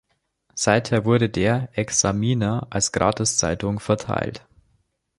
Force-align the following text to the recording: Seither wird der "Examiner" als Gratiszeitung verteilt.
Seither 0.55 1.05
wird 1.05 1.35
der 1.35 1.69
"Examiner" 1.77 2.65
als 2.71 2.91
Gratiszeitung 2.91 3.79
verteilt. 3.79 4.43